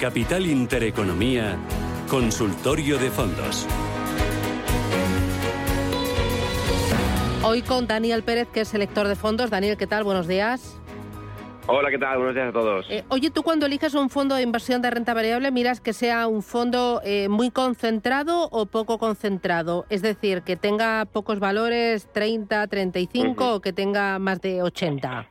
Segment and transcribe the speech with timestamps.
[0.00, 1.58] Capital Intereconomía,
[2.08, 3.66] Consultorio de Fondos.
[7.44, 9.50] Hoy con Daniel Pérez, que es selector de fondos.
[9.50, 10.02] Daniel, ¿qué tal?
[10.02, 10.80] Buenos días.
[11.66, 12.16] Hola, ¿qué tal?
[12.16, 12.86] Buenos días a todos.
[12.88, 16.28] Eh, oye, tú cuando eliges un fondo de inversión de renta variable, miras que sea
[16.28, 19.84] un fondo eh, muy concentrado o poco concentrado.
[19.90, 25.28] Es decir, que tenga pocos valores, 30, 35, o que tenga más de 80.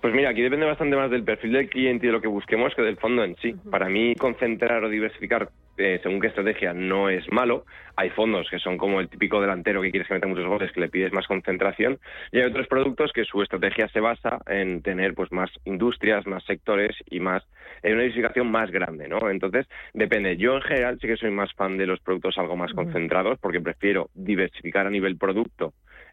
[0.00, 2.74] Pues mira, aquí depende bastante más del perfil del cliente y de lo que busquemos
[2.74, 3.54] que del fondo en sí.
[3.70, 7.64] Para mí, concentrar o diversificar eh, según qué estrategia no es malo.
[7.96, 10.80] Hay fondos que son como el típico delantero que quieres que meta muchos goles, que
[10.80, 11.98] le pides más concentración.
[12.30, 16.44] Y hay otros productos que su estrategia se basa en tener pues más industrias, más
[16.44, 17.42] sectores y más
[17.82, 19.30] en una diversificación más grande, ¿no?
[19.30, 20.36] Entonces, depende.
[20.36, 23.60] Yo en general sí que soy más fan de los productos algo más concentrados porque
[23.60, 25.72] prefiero diversificar a nivel producto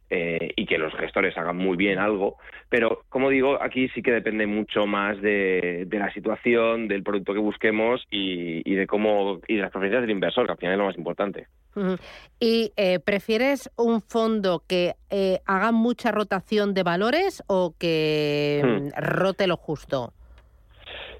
[0.09, 2.37] eh, y que los gestores hagan muy bien algo.
[2.69, 7.39] Pero, como digo, aquí sí que depende mucho más de, la situación, del producto que
[7.39, 10.85] busquemos y, de cómo y de las preferencias del inversor, que al final es lo
[10.85, 11.47] más importante.
[12.39, 19.01] ¿Y eh, prefieres un fondo que eh, haga mucha rotación de valores o que hmm.
[19.01, 20.13] rote lo justo?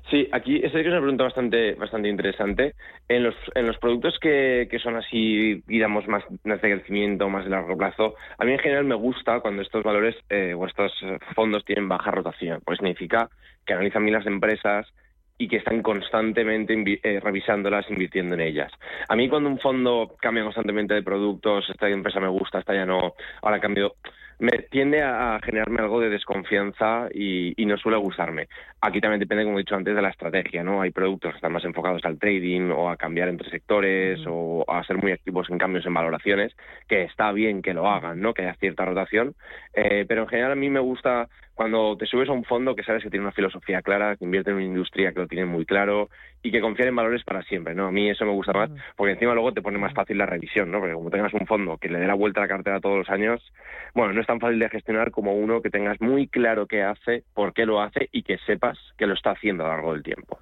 [0.09, 2.76] Sí, aquí esa es una pregunta bastante bastante interesante.
[3.08, 7.52] En los, en los productos que, que son así, digamos, más, de crecimiento, más de
[7.52, 10.94] largo plazo, a mí en general me gusta cuando estos valores eh, o estos
[11.36, 13.30] fondos tienen baja rotación, pues significa
[13.66, 14.94] que analizan bien las empresas,
[15.38, 16.73] y que están constantemente
[17.04, 18.72] eh, revisándolas, invirtiendo en ellas.
[19.08, 22.86] A mí cuando un fondo cambia constantemente de productos, esta empresa me gusta, esta ya
[22.86, 23.95] no, ahora cambio,
[24.44, 28.49] me tiende a, generarme algo de desconfianza y, no suele gustarme.
[28.81, 30.81] Aquí también depende, como he dicho antes, de la estrategia, ¿no?
[30.81, 34.83] Hay productos que están más enfocados al trading o a cambiar entre sectores o a
[34.83, 36.53] ser muy activos en cambios en valoraciones,
[36.89, 38.33] que está bien que lo hagan, ¿no?
[38.33, 39.33] Que haya cierta rotación,
[39.73, 42.84] eh, pero en general a mí me gusta cuando te subes a un fondo que
[42.84, 45.66] sabes que tiene una filosofía clara, que invierte en una industria que lo tiene muy
[45.66, 46.10] claro
[46.42, 47.88] y que confía en valores para siempre, ¿no?
[47.88, 50.72] A mí eso me gusta más, porque encima luego te pone más fácil la revisión,
[50.72, 50.80] ¿no?
[50.80, 53.10] Porque como tengas un fondo que le dé la vuelta a la cartera todos los
[53.10, 53.42] años,
[53.94, 57.23] bueno, no es tan fácil de gestionar como uno que tengas muy claro qué hace,
[57.33, 60.04] por qué lo hace y que sepas que lo está haciendo a lo largo del
[60.04, 60.38] tiempo.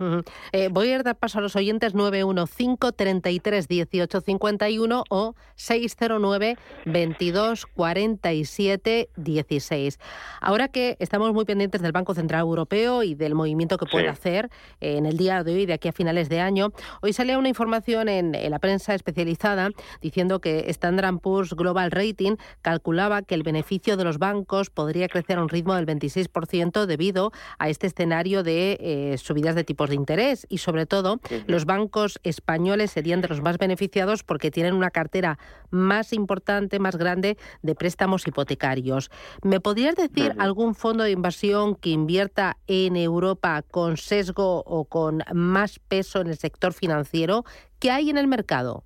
[0.53, 7.65] Eh, voy a dar paso a los oyentes 915 33 18 51 o 609 22
[7.67, 9.99] 47 16.
[10.41, 14.49] Ahora que estamos muy pendientes del Banco Central Europeo y del movimiento que puede hacer
[14.79, 16.71] en el día de hoy, de aquí a finales de año.
[17.01, 23.23] Hoy salía una información en, la prensa especializada diciendo que Standard Poor's Global Rating calculaba
[23.23, 27.69] que el beneficio de los bancos podría crecer a un ritmo del 26% debido a
[27.69, 32.91] este escenario de eh, subidas de tipos de interés y sobre todo los bancos españoles
[32.91, 35.39] serían de los más beneficiados porque tienen una cartera
[35.71, 39.09] más importante, más grande de préstamos hipotecarios.
[39.41, 44.83] ¿Me podrías decir algún fondo fondo de inversión que invierta en Europa con sesgo o
[44.83, 47.45] con más peso en el sector financiero,
[47.79, 48.83] ¿qué hay en el mercado?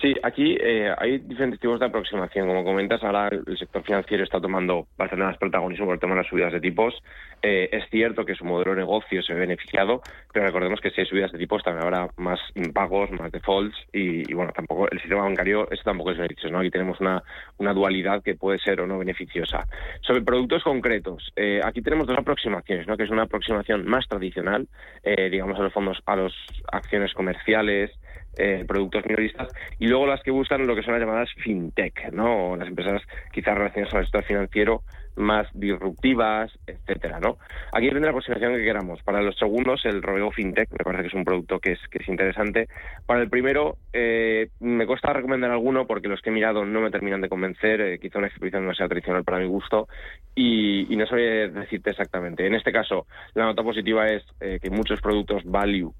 [0.00, 2.48] Sí, aquí eh, hay diferentes tipos de aproximación.
[2.48, 6.22] Como comentas, ahora el sector financiero está tomando bastante más protagonismo por el tema de
[6.22, 6.94] las subidas de tipos.
[7.42, 10.00] Eh, es cierto que su modelo de negocio se ve beneficiado,
[10.32, 14.32] pero recordemos que si hay subidas de tipos también habrá más impagos, más defaults y,
[14.32, 16.50] bueno, tampoco el sistema bancario eso tampoco es beneficioso.
[16.50, 16.60] ¿no?
[16.60, 17.22] Aquí tenemos una,
[17.58, 19.66] una dualidad que puede ser o no beneficiosa.
[20.00, 22.96] Sobre productos concretos, eh, aquí tenemos dos aproximaciones, ¿no?
[22.96, 24.66] que es una aproximación más tradicional,
[25.04, 26.32] digamos, a los fondos, a las
[26.72, 27.90] acciones comerciales,
[28.36, 29.48] eh, productos minoristas
[29.78, 32.56] y luego las que buscan lo que son las llamadas fintech, ¿no?
[32.56, 33.02] las empresas
[33.32, 34.82] quizás relacionadas con el sector financiero
[35.20, 37.38] más disruptivas, etcétera, ¿no?
[37.72, 39.02] Aquí depende de la aproximación que queramos.
[39.02, 41.98] Para los segundos, el rodeo fintech me parece que es un producto que es, que
[41.98, 42.68] es interesante.
[43.06, 46.90] Para el primero, eh, me cuesta recomendar alguno porque los que he mirado no me
[46.90, 49.88] terminan de convencer, eh, quizá una exposición no sea tradicional para mi gusto
[50.34, 52.46] y, no sabría decirte exactamente.
[52.46, 55.94] En este caso, la nota positiva es eh, que muchos productos value,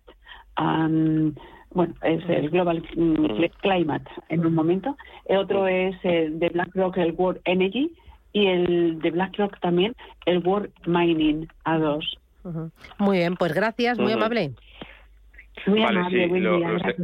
[1.70, 4.94] bueno, es el Global mm, Climate en un momento.
[5.24, 7.90] El otro es el de BlackRock, el World Energy,
[8.34, 9.94] y el de BlackRock también,
[10.26, 12.04] el World Mining A2.
[12.98, 14.52] Muy bien, pues gracias, muy amable.
[15.66, 16.94] Muy amable, buen día.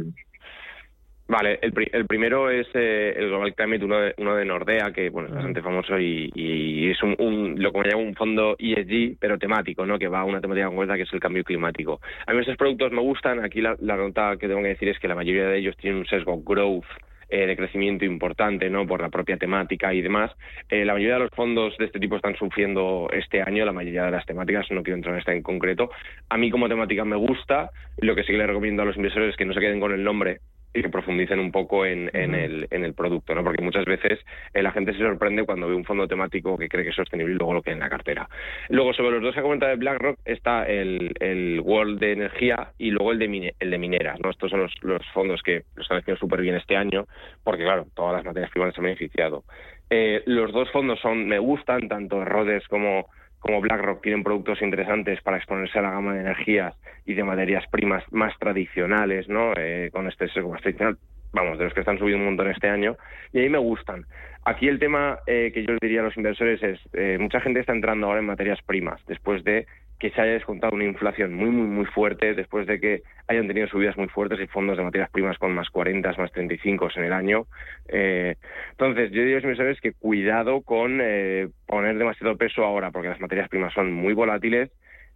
[1.27, 5.09] Vale, el, el, primero es eh, el Global Climate, uno de, uno de Nordea, que
[5.09, 9.39] bueno, es bastante famoso y, es un, lo que me llamo un fondo ESG, pero
[9.39, 9.97] temático, ¿no?
[9.97, 11.99] que va a una temática concreta que es el cambio climático.
[12.27, 14.99] A mí estos productos me gustan, aquí la, la nota que tengo que decir es
[14.99, 16.85] que la mayoría de ellos tienen un sesgo growth
[17.29, 18.85] eh, de crecimiento importante, ¿no?
[18.85, 20.31] Por la propia temática y demás.
[20.69, 24.05] Eh, la mayoría de los fondos de este tipo están sufriendo este año, la mayoría
[24.05, 25.89] de las temáticas, no quiero entrar en esta en concreto.
[26.29, 29.29] A mí como temática me gusta, lo que sí que le recomiendo a los inversores
[29.29, 30.39] es que no se queden con el nombre
[30.75, 33.43] y que profundicen un poco en, en, el, en el producto, ¿no?
[33.43, 34.19] Porque muchas veces
[34.53, 37.33] eh, la gente se sorprende cuando ve un fondo temático que cree que es sostenible
[37.33, 38.27] y luego lo que en la cartera.
[38.69, 42.73] Luego, sobre los dos que ha comentado de BlackRock, está el, el World de Energía
[42.77, 44.29] y luego el de, el de mineras, ¿no?
[44.29, 47.05] Estos son los, los fondos que lo están haciendo súper bien este año,
[47.43, 49.45] porque, claro, todas las materias primas se han beneficiado.
[49.89, 53.07] Eh, los dos fondos son me gustan, tanto Rhodes como
[53.39, 57.63] como BlackRock tienen productos interesantes para exponerse a la gama de energías y de materias
[57.69, 59.53] primas más tradicionales, ¿no?
[59.55, 60.97] Eh, con este sesgo más tradicional,
[61.31, 62.97] vamos, de los que están subiendo un montón este año,
[63.33, 64.05] y ahí me gustan.
[64.45, 67.59] Aquí el tema eh, que yo les diría a los inversores es, eh, mucha gente
[67.59, 69.65] está entrando ahora en materias primas, después de
[69.99, 73.67] que se haya descontado una inflación muy, muy, muy fuerte después de que hayan tenido
[73.67, 77.13] subidas muy fuertes y fondos de materias primas con más 40, más 35 en el
[77.13, 77.47] año.
[77.87, 78.35] Eh,
[78.71, 83.09] entonces, yo digo a los inversores que cuidado con eh, poner demasiado peso ahora, porque
[83.09, 84.69] las materias primas son muy volátiles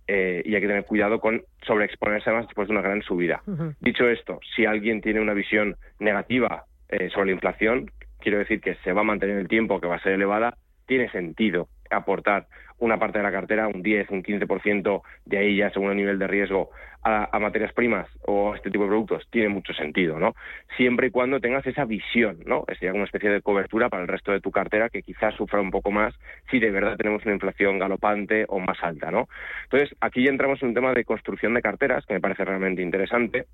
[0.07, 3.43] eh, y hay que tener cuidado con sobreexponerse más después de una gran subida.
[3.81, 6.63] Dicho esto, si alguien tiene una visión negativa
[7.13, 10.01] sobre la inflación, quiero decir que se va a mantener el tiempo, que va a
[10.01, 10.55] ser elevada,
[10.87, 12.47] tiene sentido aportar
[12.79, 16.17] una parte de la cartera, un 10, un 15% de ahí ya según el nivel
[16.17, 16.69] de riesgo
[17.03, 20.35] a, materias primas o a este tipo de productos, tiene mucho sentido, ¿no?
[20.75, 22.65] Siempre y cuando tengas esa visión, ¿no?
[22.67, 25.71] Sería una especie de cobertura para el resto de tu cartera que quizás sufra un
[25.71, 26.13] poco más
[26.51, 29.27] si de verdad tenemos una inflación galopante o más alta, ¿no?
[29.63, 32.81] Entonces, aquí ya entramos en un tema de construcción de carteras que me parece realmente
[32.81, 33.45] interesante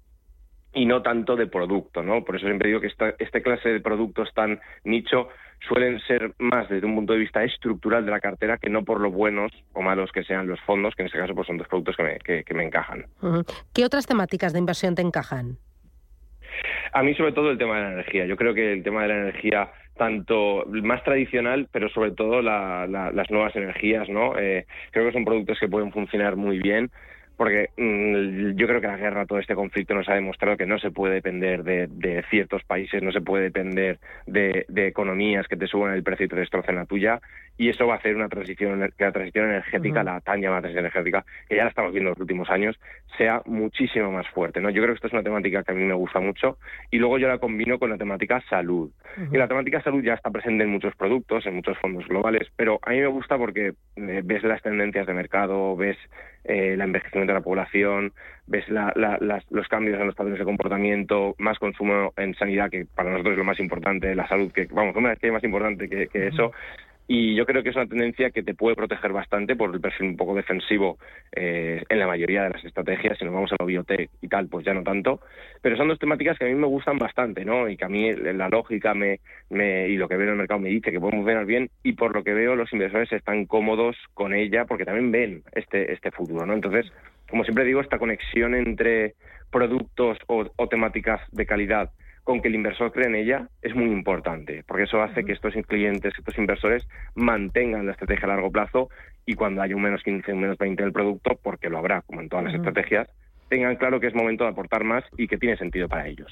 [0.76, 2.24] y no tanto de producto, ¿no?
[2.24, 5.30] Por eso siempre digo que esta, este clase de productos tan nicho
[5.68, 9.00] suelen ser más desde un punto de vista estructural de la cartera que no por
[9.00, 11.68] lo buenos o malos que sean los fondos, que en este caso pues son dos
[11.70, 13.06] productos que me, que, me encajan.
[13.74, 15.58] ¿Qué otras temáticas de inversión te encajan?
[16.92, 18.26] A mí sobre todo el tema de la energía.
[18.26, 23.32] Yo creo que el tema de la energía tanto más tradicional, pero sobre todo las
[23.32, 24.38] nuevas energías, ¿no?
[24.38, 26.92] Eh, creo que son productos que pueden funcionar muy bien
[27.36, 30.80] porque mm, yo creo que la guerra, todo este conflicto nos ha demostrado que no
[30.80, 35.94] se puede depender de, ciertos países, no se puede depender de, economías que te suban
[35.94, 37.20] el precio y te destrocen la tuya,
[37.58, 40.86] y eso va a hacer una transición, que la transición energética, la tan llamada transición
[40.86, 42.80] energética, que ya la estamos viendo en los últimos años,
[43.18, 44.62] sea muchísimo más fuerte.
[44.62, 44.70] ¿no?
[44.70, 46.58] Yo creo que esto es una temática que a mí me gusta mucho,
[46.92, 48.92] y luego yo la combino con la temática salud.
[49.32, 52.80] Y la temática salud ya está presente en muchos productos, en muchos fondos globales, pero
[52.82, 55.98] a mí me gusta porque eh, ves las tendencias de mercado, ves
[56.48, 58.14] eh, el envejecimiento de la población,
[58.48, 63.34] ves los cambios en los patrones de comportamiento, más consumo en sanidad, que para nosotros
[63.34, 66.28] es lo más importante, la salud, que vamos, una vez que hay más importante que,
[66.28, 66.52] eso,
[67.08, 70.08] y yo creo que es una tendencia que te puede proteger bastante por el perfil
[70.08, 70.98] un poco defensivo
[71.36, 73.18] eh, en la mayoría de las estrategias.
[73.18, 75.20] Si nos vamos a lo biotech y tal, pues ya no tanto.
[75.62, 77.70] Pero son dos temáticas que a mí me gustan bastante, ¿no?
[77.70, 79.20] Y que a mí la lógica me,
[79.50, 81.70] me y lo que veo en el mercado me dice que podemos ver bien.
[81.84, 85.94] Y por lo que veo, los inversores están cómodos con ella porque también ven este,
[85.94, 86.54] este futuro, ¿no?
[86.54, 86.92] Entonces,
[87.30, 89.14] como siempre digo, esta conexión entre
[89.52, 91.92] productos o temáticas de calidad
[92.26, 95.54] con que el inversor cree en ella es muy importante, porque eso hace que estos
[95.68, 98.90] clientes, estos inversores mantengan la estrategia a largo plazo
[99.28, 102.02] y cuando haya un menos 15, un menos 20 en el producto, porque lo habrá,
[102.02, 103.08] como en todas las estrategias,
[103.48, 106.32] tengan claro que es momento de aportar más y que tiene sentido para ellos.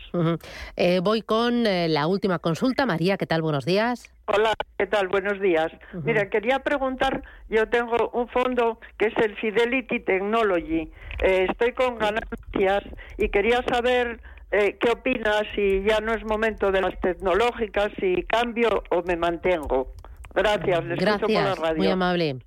[0.75, 2.87] Eh, voy con eh, la última consulta.
[2.87, 3.43] María, ¿qué tal?
[3.43, 4.11] Buenos días.
[4.25, 5.09] Hola, ¿qué tal?
[5.09, 5.71] Buenos días.
[6.03, 10.89] Mira, quería preguntar, yo tengo un fondo que es el Fidelity Technology.
[11.23, 12.83] Eh, estoy con ganancias
[13.19, 14.19] y quería saber
[14.53, 19.15] eh, ¿Qué opinas si ya no es momento de las tecnológicas, si cambio o me
[19.15, 19.93] mantengo?
[20.33, 21.77] Gracias, les Gracias, por la radio.
[21.77, 22.37] muy amable.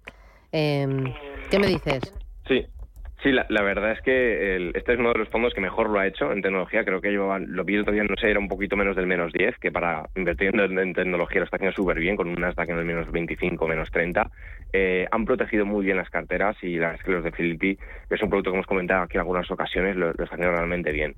[0.52, 1.12] Em,
[1.50, 2.14] ¿Qué me dices?
[2.46, 2.66] Sí,
[3.22, 6.06] Sí, la, verdad es que este es uno de los fondos que mejor lo ha
[6.06, 6.84] hecho en tecnología.
[6.84, 9.58] Creo que yo lo vi todavía, no sé, era un poquito menos del menos 10,
[9.58, 12.84] que para invertir en, tecnología lo está haciendo súper bien, con un Nasdaq en el
[12.84, 14.30] menos 25, menos 30.
[14.72, 17.76] Eh, han protegido muy bien las carteras y la verdad es que los de Philippi,
[18.08, 20.52] que es un producto que hemos comentado aquí en algunas ocasiones, lo, lo están haciendo
[20.52, 21.16] realmente bien.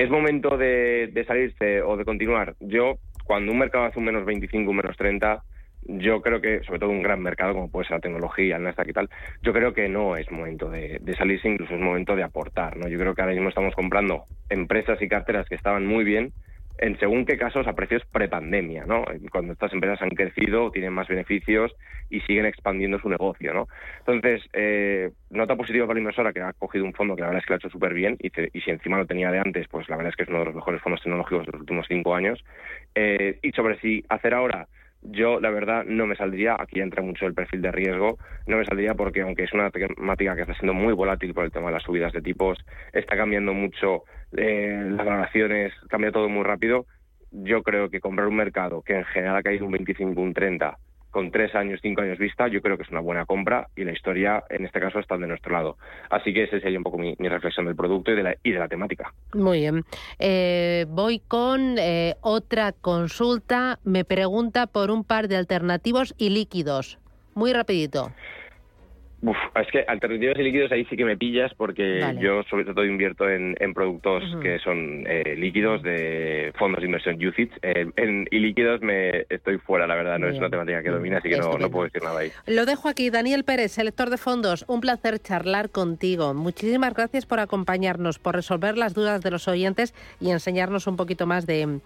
[0.00, 2.54] ¿Es momento de, salirse o de continuar?
[2.58, 5.42] Yo, cuando un mercado hace un menos 25, un menos 30,
[5.82, 8.88] yo creo que, sobre todo un gran mercado como puede ser la tecnología, el Nasdaq
[8.88, 9.10] y tal,
[9.42, 12.78] yo creo que no es momento de, de, salirse, incluso es momento de aportar.
[12.78, 12.88] ¿no?
[12.88, 16.32] Yo creo que ahora mismo estamos comprando empresas y carteras que estaban muy bien,
[16.80, 19.04] en según qué casos a precios prepandemia, ¿no?
[19.30, 21.72] Cuando estas empresas han crecido, tienen más beneficios
[22.08, 23.68] y siguen expandiendo su negocio, ¿no?
[23.98, 27.40] Entonces, eh, nota positiva para la inversora que ha cogido un fondo que la verdad
[27.40, 29.88] es que lo ha hecho súper bien y, si encima lo tenía de antes, pues
[29.90, 32.14] la verdad es que es uno de los mejores fondos tecnológicos de los últimos cinco
[32.14, 32.42] años.
[32.94, 34.66] Eh, y sobre si hacer ahora
[35.02, 38.64] yo, la verdad, no me saldría, aquí entra mucho el perfil de riesgo, no me
[38.64, 41.74] saldría porque aunque es una temática que está siendo muy volátil por el tema de
[41.74, 42.58] las subidas de tipos,
[42.92, 44.04] está cambiando mucho
[44.36, 46.86] eh, las valoraciones, cambia todo muy rápido,
[47.30, 50.76] yo creo que comprar un mercado que en general ha caído un 25, un 30,
[51.10, 53.92] con tres años, cinco años vista, yo creo que es una buena compra y la
[53.92, 55.76] historia, en este caso, está de nuestro lado.
[56.08, 58.58] Así que esa sería un poco mi, reflexión del producto y de la, y de
[58.58, 59.12] la temática.
[59.34, 59.84] Muy bien.
[60.18, 63.78] Eh, voy con eh, otra consulta.
[63.84, 66.98] Me pregunta por un par de alternativos y líquidos.
[67.34, 68.12] Muy rapidito.
[69.22, 72.84] Uf, es que alternativos y líquidos ahí sí que me pillas porque yo sobre todo
[72.86, 78.38] invierto en, productos que son eh, líquidos de fondos de inversión UCITS eh, en, y
[78.38, 81.58] líquidos me estoy fuera, la verdad, no es una temática que domina, así que no,
[81.58, 82.32] no, puedo decir nada ahí.
[82.46, 86.32] Lo dejo aquí, Daniel Pérez, selector de fondos, un placer charlar contigo.
[86.32, 91.26] Muchísimas gracias por acompañarnos, por resolver las dudas de los oyentes y enseñarnos un poquito
[91.26, 91.80] más de,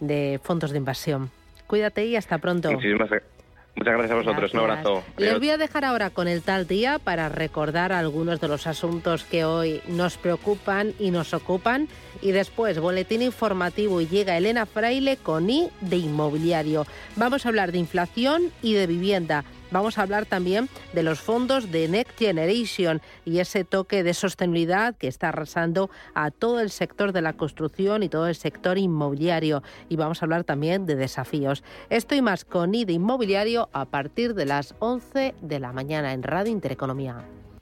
[0.00, 1.30] de fondos de inversión.
[1.66, 2.70] Cuídate y hasta pronto.
[2.70, 3.35] Muchísimas gracias.
[3.76, 5.04] Muchas gracias a vosotros, un abrazo.
[5.18, 9.24] Les voy a dejar ahora con el tal día para recordar algunos de los asuntos
[9.24, 11.86] que hoy nos preocupan y nos ocupan.
[12.22, 16.86] Y después, boletín informativo y llega Elena Fraile con I de inmobiliario.
[17.16, 19.44] Vamos a hablar de inflación y de vivienda.
[19.76, 24.96] Vamos a hablar también de los fondos de Next Generation y ese toque de sostenibilidad
[24.96, 29.62] que está arrasando a todo el sector de la construcción y todo el sector inmobiliario.
[29.90, 31.62] Y vamos a hablar también de desafíos.
[31.90, 36.22] Esto y más con IDE Inmobiliario a partir de las 11 de la mañana en
[36.22, 37.26] Radio Intereconomía.